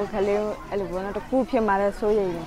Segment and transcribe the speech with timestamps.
[0.00, 2.46] ကိုခလေးအဲ့လိုပေါ့နော်တကူဖြစ်မှလည်းစိုးရိမ်တယ်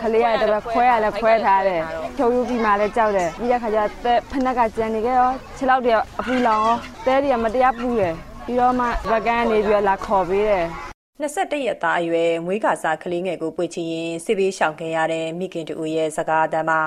[0.00, 1.82] ခလေးရတော့ခွဲရလဲခွဲထားတယ်
[2.16, 3.78] ဖြုံယူပြီးမှလည်းကြောက်တယ်ပြီးတဲ့ခါကျ
[4.30, 6.76] ဖနက်ကကြံနေခဲ့ရောခြေလောက်တည်းအပူလောင်ရော
[7.06, 8.14] တဲတွေကမတရားပူတယ်
[8.46, 10.66] ပြီးတော့မှဗကန်ကနေပြီးလာခေါ်ပေးတယ်
[11.20, 16.80] 21ရက်သားအရွယ်မွေးကစားကလေးငယ်ကိုပွေချရင်စစ်ဘေးရှောင်ခဲ့ရတဲ့မိခင်တူရဲ့စကားအတမ်းမှာ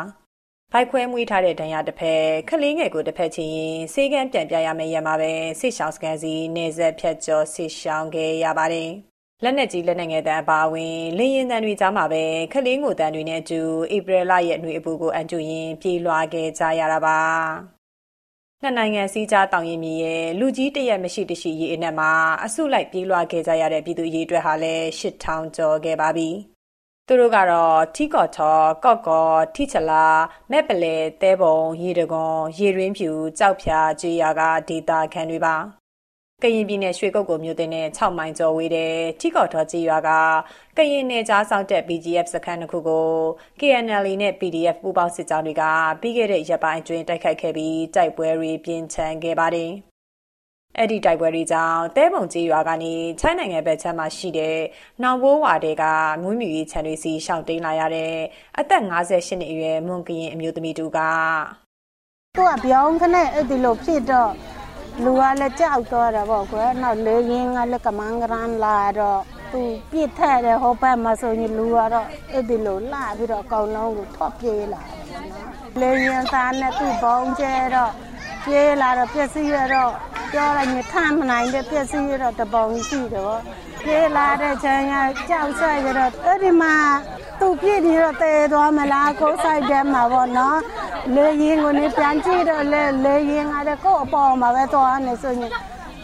[0.72, 8.92] ဘိုက်ခွဲမွေးထားတဲ့ဒဏ်ရာတစ်ဖက်ကလေးငယ်ကိုတစ်ဖက်ချင်းရင်စေကန်းပြန်ပြရမယ့်ရမှာပဲဆိတ်ရှောင်းစကန်စီနေဆက်ဖြတ်ကျော်ဆိတ်ရှောင်းခဲ့ရပါတယ်။
[9.44, 13.62] လက်နက်ကြီးလက်နက်ငယ်တန်းအပါဝင်လင်းရင်တန်းတွေကြားမှာပဲခလေးငိုတန်းတွေနဲ့အတူ
[13.96, 17.20] ဧပြီလရဲ့နှွေအပူကိုအန်ကျူရင်ပြေးလွှာခဲ့ကြရတာပါ။
[18.62, 22.12] နှစ်နိုင်ငံစည်းကြားတောင်ရင်မြေရဲ့လူကြီးတရက်မရှိတရှိရေအနက်မှာ
[22.44, 26.30] အစုလိုက်ပြေးလွှာခဲ့ကြရတဲ့ပြည်သူရေးအတွက်ဟာလည်း8000ကျော်ခဲ့ပါပြီ။
[27.08, 30.06] သူတို့ကတော့ထီကော်ထော်ကော့ကော်ထီချလာ
[30.52, 35.83] မဲ့ပလဲတဲပုံရေတကွန်ရေရင်းဖြူကြောက်ဖြာကြေးရကဒေတာခံတွေပါ
[36.42, 40.10] ကရင်ပြည်နယ်ရွှေကုတ်ကိုမြို့တင်နဲ့6မိုင်ကျော်ဝေးတဲ့ ထီကော်ထော်ကြေးရွာက
[40.78, 43.10] ကရင်နယ်ကြားဆောင်တဲ့ BGF စခန်းတစ်ခုကို
[43.60, 45.64] KNL နဲ့ PDF ပူးပေါင်းစစ်ကြောင်းတွေက
[46.02, 49.72] ပြီးခဲ့တဲ့ရက်ပိုင်းအတွင်း တိုက်ခိုက်ခဲ့ပြီး တိုက်ပွဲတွေ ပြင်းထန်ခဲ့ပါတယ်။
[50.78, 54.58] အဲ့ဒီတိုက်ပွဲတွေကြောင့်တဲပုံကြီးရွာကနေချိုင်းနိုင်ငံဘက်ခြမ်းမှာရှိတဲ့
[55.04, 55.84] နောင်ဘိုးဝါတဲက
[56.22, 58.16] မွေးမြူရေးခြံတွေစီရှောင်တိန်လာရတဲ့
[58.60, 61.00] အသက်58နှစ်အရွယ် မွန်ကရင်အမျိုးသမီးတူက
[62.36, 64.32] သူကပြောင်းခနဲ့အဲ့ဒီလိုဖြစ်တော့
[65.02, 69.62] လူကလည်းကြောက်တော့တာပေါ့ကွယ်နောက်လေရင်ကလည်းကမန်းကရန်လာတော့သူ
[69.92, 75.48] ပြစ်ထက်တဲ့ဟောဘက်မှာဆိုရင်လူကတော့အဲ့ဒီလိုလာပြီးတော့အကောင်လုံးကိုထော့ပြေးလာတယ်နော်
[75.80, 77.92] လေရင်သားနဲ့သူ့ဘုံကျဲတော့
[78.46, 79.94] ပြေးလာတော့ပြက်စီးရတော့
[80.34, 83.40] ပြောလိုက်ရင်ထမ်းမနိုင်တဲ့ပြက်စီးရတော့တပုံရှိတော့
[83.84, 84.94] ပြေးလာတဲ့ချမ်းက
[85.30, 86.76] ကြောက်ဆက်ရတော့အဲ့ဒီမှာ
[87.40, 90.60] သူပြည့်နေတော့တဲသွားမလားကိုဆိုင်တဲမှာပေါ့နော်
[91.16, 95.52] လေရင်ကိုနေပြန်ကြည့်တော့လေလေရင်ကလည်းကို့အပေါ်မှာပဲသွားနေဆိုရင်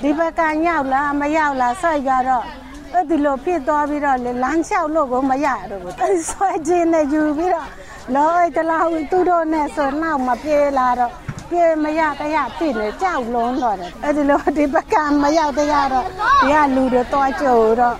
[0.01, 2.45] ဒီဘက်ကရောက်လားမရောက်လားဆက်ကြတော့
[2.93, 7.69] အဲ့ဒီလိုဖြစ်သွားပြီးတော့လေလမ်းလျှောက်လို့ကိုမရတော့ဘူးအဲ့ဆွဲခြင်းနဲ့ယူပြီးတော့
[8.15, 11.13] လောအဲ့တလားသူတို့နဲ့ဆိုနောက်မပြေးလာတော့
[11.51, 17.95] ပြေမရတရားဖြစ်နေကြောက်လုံးတော့တယ်အဲ့ဒီလိုဒီဘက်ကမရောက်တရားတော့ဒီကလူတွေတွားကြိုတော့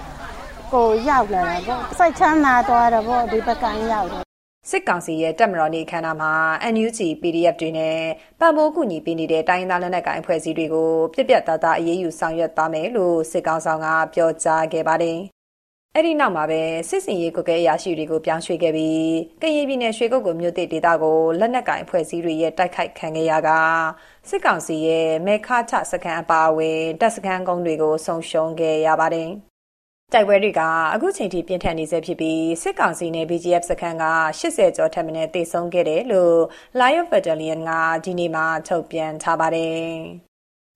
[0.73, 4.23] ကိုရောက်လာတာပေါ့စိတ်ချမ်းသာသွားတော့ပေါ့ဒီဘက်ကရောက်တော့
[4.69, 6.33] စစ်ကောင်စီရဲ့တပ်မတော်နေခန္ဓာမှာ
[6.73, 7.97] NUG PDF တွေနဲ့
[8.39, 15.19] ပတ်မိုးကူညီပေးနေတဲ့တိုင်းသားလက်နက်ကိုင်အဖွဲ့အစည်းတွေကိုပြက်ပြက်သားသားအရေးယူဆောင်ရွက်သွားမယ်လို့စစ်ကောင်ဆောင်ကပြောကြားခဲ့ပါတယ်
[15.95, 19.09] အဲ့ဒီနောက်မှာပဲစစ်စင်ရေးကုကဲအရာရှိတွေကိုပြောင်းရွှေ့ခဲ့ပြီး
[19.41, 23.49] ကရင်ပြည်နယ်ရွှေကုတ်ကိုမြို့သစ်ဒေသကိုလက်နက်ကင်ဖွဲ့စည်းတွေရဲ့တိုက်ခိုက်ခံခဲ့ရက
[24.29, 29.29] စစ်ကောင်စီရဲ့မေခါချစကန်အပါအဝင်တပ်စကန်ကုန်းတွေကိုဆုံရှုံခဲ့ရပါတယ်။
[30.13, 30.61] တိုက်ပွဲတွေက
[30.93, 34.05] အခုချိန်ထိပြင်းထန်နေဆဲဖြစ်ပြီးစစ်ကောင်စီနဲ့ BGF စခန်းက
[34.39, 36.37] 80ကျော်ထက်မနည်းတေဆုံးခဲ့တယ်လို့
[36.79, 37.71] Lion Battalion က
[38.05, 39.89] ဒီနေ့မှထုတ်ပြန်ထားပါတယ်။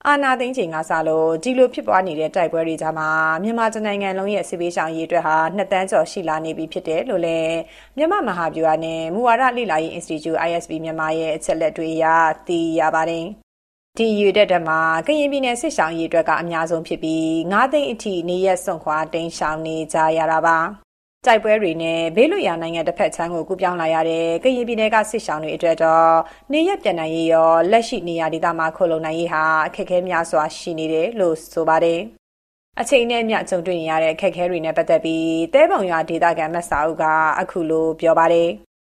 [0.07, 3.09] အာနာသိန်းချိန်ကစလို့ဒီလိုဖြစ်ပွားနေတဲ့တိုက်ပွဲတွေကြားမှာ
[3.43, 7.55] မြန်မာနိုင်ငံလုံးရဲ့စစ်ပေးဆောင်ရေးအတွက်ဟာနှစ်တန်းကျော်ရှိလာနေပြီဖြစ်တယ်လို့လည်း
[7.97, 12.05] မြန်မာမဟာဗျူဟာနဲ့မူဝါဒလေ့လာရေး Institute ISB မြန်မာရဲ့အချက်လက်တွေအရ
[12.47, 13.25] သိရပါတယ်။
[13.97, 20.59] ဒီယူတဲ့တမှာကရင်ပြည်နယ်စစ်ဆောင်ရေးအတွက်ကအများဆုံးဖြစ်ပြီး9သိန်းအထိနေရက်စွန့်ခွာတိမ်းရှောင်နေကြရတာပါ။
[21.25, 26.11] တိုက်ပွဲတွေနဲ့ဘေးလွတ်ရာနိုင်ငံတစ်ဖက်ခြမ်းကိုကူးပြောင်းလာရတဲ့ကရင်ပြည်နယ်ကစစ်ရှောင်းတွေအတွက်တော့
[26.53, 31.99] နေရပြန်နိုင်ရေးရောလက်ရှိနေရာဒေသမှာခိုလုံနိုင်ရေးဟာအခက်အခဲများစွာရှိနေတယ်လို့ဆိုပါတယ်။
[32.81, 37.05] အချိန်နဲ့အမျှကြုံတွေ့နေရတဲ့အခက်အခဲတွေနဲ့ပတ်သက်ပြီးတဲပုံရွာဒေသခံမတ်စာအုပ်က
[37.39, 38.49] အခုလိုပြောပါတယ်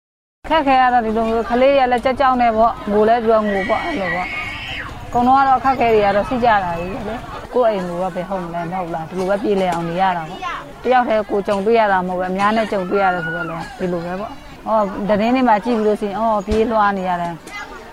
[0.49, 4.27] ။ခက်ခဲရတော့ဒီလိုမျိုးကလေးရလည်းကြောက်ကြောက်နေပေါ့ငိုလဲပြောငိုပေါ့အဲ့လိုပေါ့။
[5.13, 7.15] ကုံတော့တော့ခက်ခဲတွေကတော့စီးကြတာကြီးလေ။
[7.53, 10.41] ကိုယ့်အိမ်ကပဲဟုတ်မလဲမဟုတ်လားဒီလိုပဲပြေးလဲအောင်နေရတာပေါ့။
[10.83, 14.31] တယောက်တည်းကိုကြုံတွေ့ရတာမဟုတ်ပဲအများနဲ့ကြုံတွေ့ရတယ်ဆိုတော့လည်းဒီလိုပဲပေါ့။
[14.67, 17.33] အော်တရင်တွေမှာကြည့်ပြီးလို့ရှိရင်အော်ပြေးလွှားနေရတယ်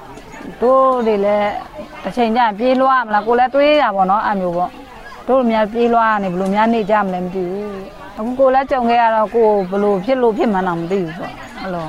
[0.62, 1.50] ။တို့တွေလည်း
[2.02, 4.70] တစ်ချိန်ကျရင်ပြေးလွှားမလားကိုလည်းတွေးရပါတော့အဲ့မျိုးပေါ့။
[5.28, 7.68] တို့များပြေးလွှားနေဘလို့များနေကြမလဲမသိဘူး။
[8.18, 11.32] အခုကိုလည်းကြုံခဲ့ရတော့ကိုဘလို့ဖြစ်လို့ဖြစ်မှန်းတော့မသိဘူးပေါ့။
[11.62, 11.86] အဲ့လို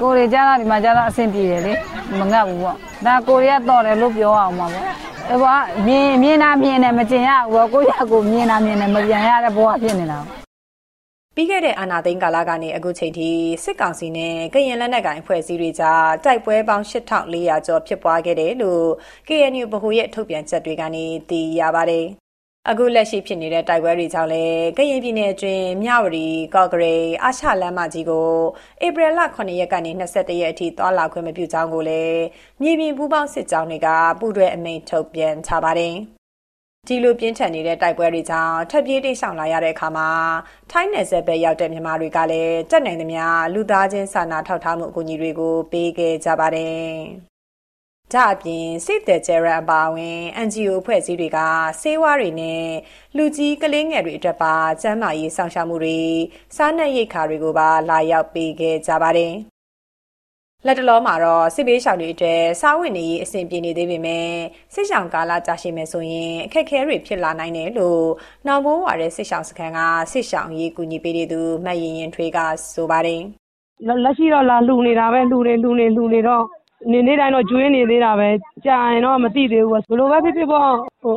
[0.00, 1.72] ကိုတွေကြတော့ဒီမှာကြတော့အဆင်ပြေတယ်လေ
[2.18, 2.76] မငတ်ဘူးပေါ့။
[3.06, 4.86] ဒါကိုတွေကတော့တယ်လို့ပြောအောင်ပါပေါ့။
[5.30, 5.56] အဲဘော
[5.86, 10.41] မြင်မြင်တာမြင်တယ်မကျင်ရဘူးကိုရကိုမြင်တာမြင်တယ်မပြန်ရတဲ့ဘဝဖြစ်နေတာ
[11.36, 13.28] ပြီးခဲ့တဲ့ အာနာသိန်းကာလကနေ အခုချိန်ထိ
[13.64, 18.86] စစ်ကောင်စီနဲ့ ကရင်လက်နက်ကိုင် အဖွဲ့အစည်းတွေကြား တိုက်ပွဲပေါင်း8400ကျော် ဖြစ်ပွားခဲ့တယ်လို့
[19.28, 22.06] KNU ဗဟိုရဲ့ ထုတ်ပြန်ချက်တွေကနေ သိရပါတယ်
[22.70, 28.28] အခုလက်ရှိဖြစ်နေတဲ့ တိုက်ပွဲတွေကြောင့်လည်း ကရင်ပြည်နယ်အတွင်း မြဝတီကော့ကရိတ် အာရှလမ်းမကြီးကို
[28.86, 32.22] ဧပြီလ9ရက်ကနေ21ရက်အထိ သွားလာခွင့်မပြုကြောင်းကိုလည်း
[32.62, 33.88] မြေပြင်ပူးပေါင်းစစ်ကြောင်းတွေက
[34.20, 35.94] ပူးတွဲအမိန့်ထုတ်ပြန်ထားပါတယ်။
[36.88, 40.08] ဒီလိုပြင်းထန်နေတဲ့ တိုက်ပွဲတွေကြောင့်ထပ်ပြေးတိတ်ဆောင်လာရတဲ့အခါမှာ
[40.70, 43.22] ထိုင်းနယ်စပ်ပဲရောက်တဲ့ မြန်မာတွေကလည်းတက်နိုင်သမျှ
[43.54, 46.88] လူသားချင်း စာနာထောက်ထားမှု အကူအညီတွေကို ပေးခဲ့ကြပါတယ်။
[48.12, 51.38] ဒါအပြင် Save the Children အပါအဝင် NGO အဖွဲ့အစည်းတွေက
[51.80, 52.66] ဆေးဝါးတွေနဲ့
[53.16, 56.00] လူကြီးကလေးငယ်တွေအတွက်ပါ ကျန်းမာရေးစောင့်ရှောက်မှုတွေ
[56.56, 59.34] စားနပ်ရိက္ခာတွေကိုပါ လာရောက်ပေးခဲ့ကြပါတယ်။
[60.66, 64.28] လက်တလောမှာတော့စစ်ဘေးရှောင်တွေအတွက်စားဝတ်နေရေးအဆင်ပြေနေသေးပေမဲ့
[64.74, 68.04] စစ်ရှောင်ကာလကြာရှည်မယ်ဆိုရင်အခက်အခဲတွေဖြစ်လာနိုင်တယ်လို့
[68.46, 69.80] နောင်ဘိုးဝါတဲ့စစ်ရှောင်စခန်းက
[70.12, 72.38] စစ်ရှောင်ရေးကူညီပေးနေသူမတ်ရင်ရင်ထွေးက
[72.74, 73.22] ဆိုပါတယ်။
[74.04, 76.44] လက်ရှိတော့လာလှူနေတာပဲလှူနေလှူနေလှူနေတော့
[76.90, 78.28] နေနေ့တိုင်းတော့ကျွေးနေသေးတာပဲ။
[78.66, 80.68] ကြာရင်တော့မသိသေးဘူးပေါ့။ဘယ်လိုပဲဖြစ်ဖြစ်ပေါ့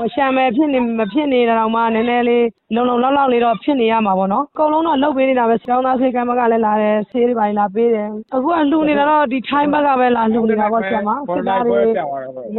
[0.06, 2.46] အလျှံပဲဖြစ်နေမဖြစ်နေတာတောင်မှနည်းနည်းလေး
[2.76, 11.02] လုံလုံလောက်လောက်လေးတော့ဖြစ်နေရမှာပေါ့နော်။အကုန်လုံးတော့လုပ်ပေးနေတာပဲ။ကျောင်းသားဆေးခန်းဘက်ကလည်းလာတယ်။ဆေးတွေဘာတွေလာပေးတယ်။အခုကလှူနေတာတော့ဒီထိုင်းဘက်ကပဲလာလှူနေတာပေါ့စစ်
[11.48, 11.92] သားတွေဒီ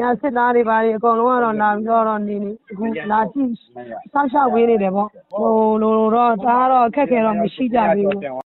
[0.00, 3.50] ကစစ်သားတွေဘာတွေအကုန်လုံးကတော့လာပြီးတော့နေနေအခုလာကြည့်
[4.12, 5.50] စောင့်ရှောက်ပေးနေတယ်ပေါ့။ဟို
[5.82, 8.45] လိုတော့တအားတော့အခက်အခဲတော့မရှိကြသေးဘူး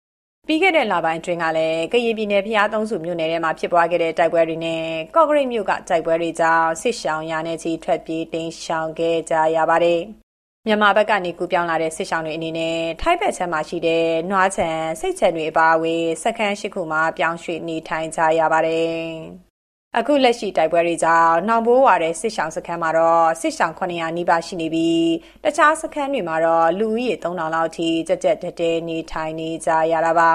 [0.51, 4.83] ပြီးခဲ့တဲ့လပိုင်းအတွင်းကလည်းကရင်ပြည်နယ်ဖျားသုံးစုမြို့နယ်ထဲမှာဖြစ်ပွားခဲ့တဲ့တိုက်ပွဲတွေနဲ့
[5.15, 10.01] ကော့ကရိတ်မြို့ကတိုက်ပွဲတွေကြောင့်စစ်ရှောင်ရာနဲ့ချီထွက်ပြေးတိမ်းရှောင်ခဲ့ကြရပါတယ်။
[10.67, 14.69] မြန်မာဘက်ကနေကူပြောင်းလာတဲ့စစ်ရှောင်တွေအနေနဲ့ထိုင်းဘက်ခြမ်းမှာရှိတဲ့နွားချံ
[14.99, 18.99] စိတ်ချံတွေအပါအဝင်စခန်းရှိခုမှာပြောင်းရွှေ့နေထိုင်ကြရပါတယ်။
[19.97, 25.07] အခုလက်ရှိတိုက်ပွဲတွေကြောင့်နှောင်ဘိုးဝါတဲ့စစ်ဆောင်စခန်းမှာတော့စစ်ဆောင်900နီးပါးရှိနေပြီး
[25.43, 30.31] တခြားစခန်းတွေမှာတော့လူဦးရေ3000လောက်ထိကြက်ကြက်တဲတဲနေထိုင်နေကြရတာပါ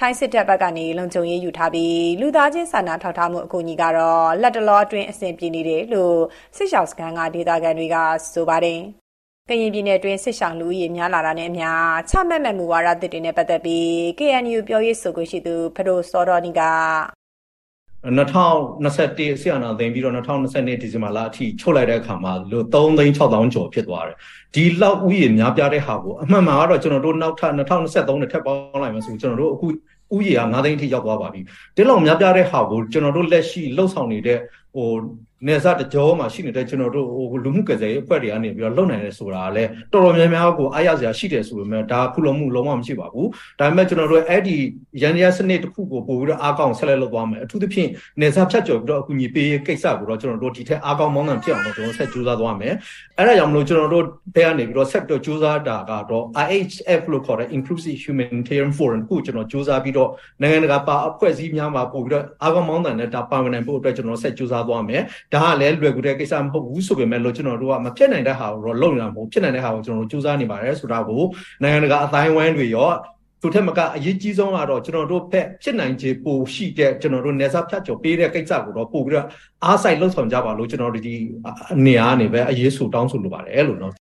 [0.00, 6.18] ထိုင်းစစ်တပ်ဘက်ကနေလုံခြုံရေးယူထားပြီးလူသားချင်းစာနာထောက်ထားမှုအကူအညီကတော့လက်တလောအတွင်းအဆင်ပြေနေတယ်လို့
[6.56, 7.96] စစ်ဆောင်စခန်းကဒေသခံတွေက
[8.32, 8.80] ဆိုပါတယ်
[9.48, 11.68] ကရင်ပြည်နယ်တွင်းစစ်ဆောင်လူဦးရေများလာတာနဲ့အမျှ
[12.10, 13.88] ချမှတ်မဲ့မူဝါဒသစ်တွေနဲ့ပတ်သက်ပြီး
[14.18, 16.62] KNU ပြောရေးဆိုခွင့်ရှိသူဖဒိုစောတော်နီက
[18.04, 24.16] 2021ဆီယနာသိမ်းပြီးတော့2022ဒီဇင်ဘာလအထိချုပ်လိုက်တဲ့အခါမှာလို့3သိန်း6000ကျော်ဖြစ်သွားတယ်
[24.54, 29.66] ဒီလောက်ဥယျာဉ်များပြားတဲ့ဟာကိုအမှန်မှန်ကတော့ကျွန်တော်တို့နောက်ထပ်2023နဲ့ထပ်ပေါင်းလိုက်မှဆိုကျွန်တော်တို့အခု
[30.16, 31.40] ဥယျာဉ်က9သိန်းထိရောက်သွားပါပြီ
[31.76, 34.38] ဒီလောက်များပြားတဲ့ဟာကိုကျွန်တော်တို့လက်ရှိလှုပ်ဆောင်နေတဲ့
[34.74, 34.90] ဟို
[35.48, 43.28] နေစားတကြောမှာရှိနေတဲ့ကျွန်တော်တို့ဟိုလူမှုကယ်ဆယ်ရေးအဖွဲ့တွေကနေပြီးတော့လုပ်နိုင်တယ်ဆိုတာလည်းတော်တော်များများကိုအားရစရာရှိတယ်ဆိုပေမဲ့ဒါခုလုံးမှုလုံးဝမရှိပါဘူး
[43.58, 44.56] ဒါပေမဲ့ကျွန်တော်တို့အဲ့ဒီ
[45.02, 47.90] ရန်ရစနစ်တစ်ခုကိုပို့ပြီးတော့အားကောင်းဆက်လက်လုပ်သွားမယ်အထူးသဖြင့်
[48.20, 52.74] နေစားဖြတ်ကျော်ပြီးတော့အကူအညီပေးရေးကိစ္စကိုတော့ကျွန်တော်တို့ဒီထက်အားကောင်းမောင်းနှံဖြစ်အောင်တော့ကျွန်တော်ဆက်ကြိုးစားသွားမယ်
[53.18, 54.04] အဲ့ဒါကြောင့်မလို့ကျွန်တော်တို့
[54.34, 60.10] ဘက်ကနေပြီးတော့ဆက်ပြီးတော့ကြိုးစားတာကတော့ IHF လို့ခေါ်တဲ့ Inclusive Humanitarian Forum ကိုကျွန်တော်ကြိုးစားပြီးတော့
[60.40, 65.02] နိုင်ငံတကာပါအဖွဲ့အစည်းများမှာပို့ပြီးတော့အားကောင်းမောင်းနှံတဲ့ဒါပါဝင်နိုင်ဖို့အတွက်ကျွန်တော်ဆက်ကြိုးစားသွားမယ်
[65.34, 71.22] ဒါကလည်းလွယ်ကူတဲ့ကိစ္စမဟုတ်ဘူးဆိုပေမဲ့လို့ကျွန်တော်တို့ကမဖြစ်နိုင်တဲ့ဟာကိုတော့လုပ်နေတာမဟုတ်ဖြစ်နိုင်တဲ့ဟာကိုကျွန်တော်တို့စူးစမ်းနေပါတယ်ဆိုတာကို
[71.62, 72.90] နိုင်ငံတကာအတိုင်းဝိုင်းတွေရော
[73.40, 79.26] သူထက်မကအရေးကြီးဆုံးကတော့ကျွန်တော်တို့ဖက်ဖြစ်နိုင်ခြေပိုရှိတဲ့ကျွန်တော်တို့နေစားဖြတ်ကျော်ပေးတဲ့ကိစ္စကိုတော့ပို့ပြီးတော့
[79.64, 81.14] အားစိုက်လှုပ်ဆောင်ကြပါလို့ကျွန်တော်တို့ဒီ
[81.72, 83.92] အနေအားနေပဲအရေးဆိုတောင်းဆိုလိုပါတယ်လို့နော်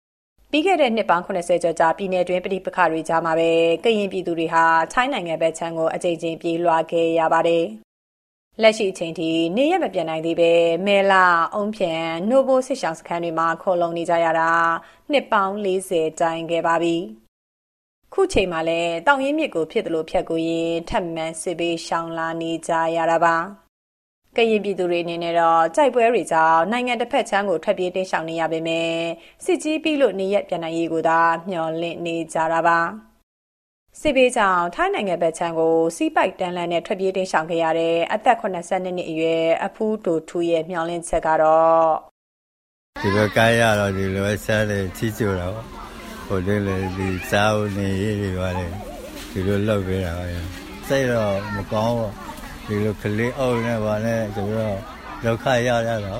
[0.52, 3.50] ပြီးခဲ့တဲ့နှစ်ပေါင်း80ကျော်ကြာပြည်내တွင်ပြည်ပခါတွေကြားမှာပဲ
[3.84, 7.64] ကရင်ပြည်သူတွေဟာထိုင်းနိုင်ငံဘက်ခြမ်းကိုအကြိမ်ကြိမ်ပြေးလွှားခဲ့ရပါတယ်
[8.60, 10.52] လက်ရှိအချိန်ထိနေရမပြတ်နိုင်သေးပဲ
[10.86, 14.50] မဲလာအုံးဖြန်နိုဘိုစစ်ဆောင်စခန်းတွေမှာခေါ်လုံနေကြရတာ
[15.10, 16.96] နှစ်ပေါင်း40တိုင်ခဲ့ပါပြီ
[18.12, 23.36] ခုချိန်မှာလည်းတောင်ရင်းမြစ်ကိုဖြစ်တယ်လို့ဖြတ်ကိုရင်ထပ်မံစစ်ပေးရှောင်လာနေကြရတာပါ
[24.36, 29.00] ကရင်ပြည်သူတွေအနေနဲ့တော့ကြိုက်ပွဲတွေကြောင့်နိုင်ငံတစ်ဖက်ချမ်းကိုထွက်ပြေးတိမ်းရှောင်နေရပေမယ့်
[29.44, 32.78] စစ်ကြီးပြီးလို့နေရက်ပြန်နိုင်ရေးကိုသာမျှော်လင့်နေကြတာပါ
[34.00, 41.88] စစ်ဘေးကြောင့်ထိုင်းနိုင်ငံဘက်ခြမ်းကိုစီးပိုက်တန်းလန်းနဲ့ထွက်ပြေးတိမ်းရှောင်ခဲ့ရတဲ့အသက်82နှစ်အရွယ်အဖူးတူထူရဲ့မျှော်လင့်ချက်ကတော့
[43.02, 45.58] ဒီဘက်ကရတော့ဒီလိုဆက်လေချီကျူတော့
[46.26, 48.66] ဟိုဒီလေဒီစာအုပ်နေရေးတွေပါလေ
[49.32, 50.24] ဒီလိုလောက်ပေးတာပါ
[50.88, 52.12] စိတ်တော့မကောင်းဘူး
[52.66, 54.76] ဒီလိုကလေးအုပ်နဲ့ပါနဲ့ဆိုတော့
[55.24, 56.16] ဒုက္ခရရတော့ဒါ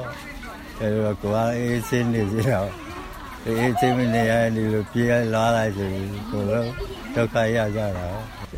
[0.81, 2.71] တော့ကိုယ်အေးစင်းနေစီတော့
[3.47, 5.89] အေးချင်းမနေရဒီလိုပြေးလာလိုက်ဆို
[6.31, 8.08] ကိုယ် ဒုက္ခရကြတာ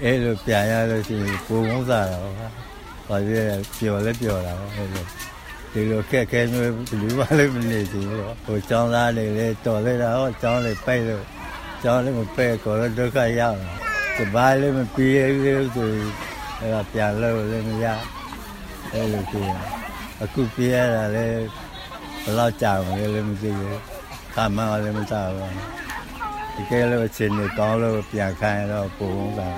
[0.03, 3.46] အဲ့လိုပြန်ရလို့ရှိရင်ကိုယ်ဝန်းစားတာပါဘာဖြစ်
[3.79, 5.05] ပျော်လဲပျော်တာပါအဲ့လို
[5.74, 8.05] ဒီလိုခက်ခဲမျိုးလူမလေးမနေဘူး
[8.46, 11.24] ဟိုចောင်းသားလေးလေးတော်လိုက်တာဟောចောင်းလေးပိတ်လို့
[11.84, 13.74] ចောင်းလေးမပိတ်ကိုတော့ဒုက္ခရောက်တာ
[14.17, 15.91] စပါးလေးမပြေးဘူးဆို
[16.60, 17.86] အဲ့ဒါပြန်လို့လည်းမရ
[18.93, 19.50] အဲ့လိုပြေး
[20.22, 23.79] အခုပြေးရတာလေဘယ်တော့ကြာမလဲလည်းမသိဘူး
[24.36, 25.53] ခါမှလည်းမကြောက်ဘူး
[26.56, 29.50] ဒီကဲလို့အချိန်နဲ့ကောင်းလို့ပြန်ခိုင်းတော့ပုံစံ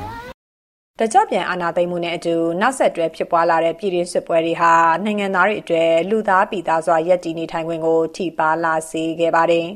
[0.98, 4.72] တကြပြန်အာနာသိမ်းမှုနဲ့အတူနောက်ဆက်တွဲဖြစ်ပွားလာတဲ့ပြည်တွင်းစစ်ပွဲတွေဟာ
[5.04, 9.66] နိုင်ငံသားတွေအတွက်လူသားပြည်သားစွာရပ်တည်နေထိုင်ခွင့်ကိုထိပါလာစေခဲ့ပါတယ်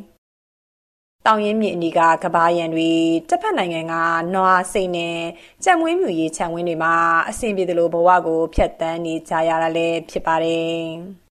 [1.27, 2.91] ။တောင်ရင်မြစ်အနီးကကဘာရံတွေ
[3.29, 3.95] တစ်ဖက်နိုင်ငံက
[4.35, 5.19] နွားစိတ်နဲ့
[5.65, 6.95] ကြံမွေးမြူရေးခြံဝင်းတွေမှာ
[7.29, 10.81] အဆင်ပြေသလိုဘဝကိုဖျက်ဆီးနေကြရတာလည်းဖြစ်ပါတယ်။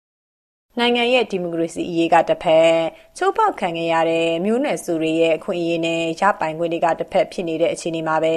[0.79, 2.73] နိုင်ငံရဲ့ဒီမိုကရေစီအရေးကတစ်ဖက်
[3.17, 8.37] ချိုးဖောက်ခံခဲ့ရတဲ့မျိုးနွယ်စုတွေရဲ့အခွင့်အရေးနဲ့ရပိုင်ခွင့်တွေကတစ်ဖက်ဖြစ်နေတဲ့အခြေအနေမှာပဲ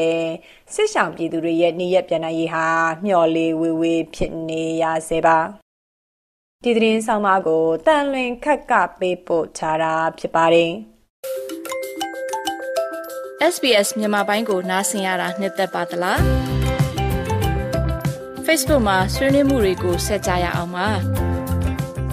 [0.74, 2.66] စစ်ဆောင်ပြည်သူတွေရဲ့နေရပြန်နိုင်ရေးဟာ
[3.06, 5.38] မျှော်လေးဝေးဝေးဖြစ်နေရစေပါ
[6.64, 10.72] ဒီသတင်းဆောင်မကိုတန်လွင်ခက်ကပေးပို့ထားတာဖြစ်ပါတယ်။
[13.54, 16.20] SBS မြန်မာပိုင်းကိုနားဆင်ရတာနှစ်သက်ပါတလား
[18.46, 20.90] Facebook မှာဆွေးနွေးမှုတွေကိုဆက်ကြရအောင်ပါ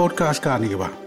[0.00, 0.99] podcast ကနေပါ